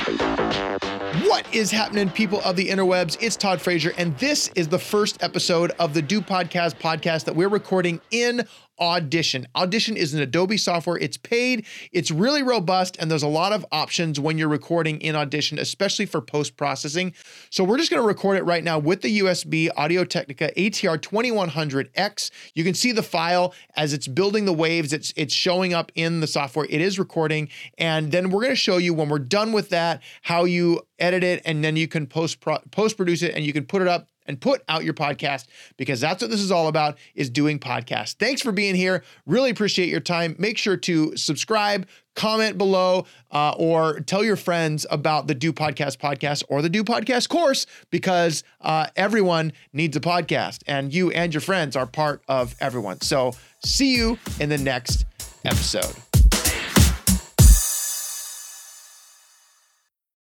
[0.00, 3.18] What is happening, people of the interwebs?
[3.20, 7.36] It's Todd Frazier, and this is the first episode of the Do Podcast podcast that
[7.36, 8.46] we're recording in
[8.80, 9.46] Audition.
[9.54, 10.96] Audition is an Adobe software.
[10.96, 15.14] It's paid, it's really robust, and there's a lot of options when you're recording in
[15.14, 17.12] Audition, especially for post processing.
[17.50, 20.98] So we're just going to record it right now with the USB Audio Technica ATR
[20.98, 22.30] 2100X.
[22.54, 24.92] You can see the file as it's building the waves.
[24.92, 26.66] It's it's showing up in the software.
[26.68, 30.02] It is recording, and then we're going to show you when we're done with that
[30.22, 33.52] how you edit it, and then you can post pro- post produce it, and you
[33.52, 36.68] can put it up and put out your podcast because that's what this is all
[36.68, 38.14] about is doing podcasts.
[38.14, 39.02] Thanks for being here.
[39.26, 40.36] Really appreciate your time.
[40.38, 45.96] Make sure to subscribe, comment below, uh, or tell your friends about the Do Podcast
[45.98, 51.34] podcast or the Do Podcast course because uh, everyone needs a podcast and you and
[51.34, 53.00] your friends are part of everyone.
[53.00, 53.32] So
[53.64, 55.06] see you in the next
[55.44, 56.09] episode.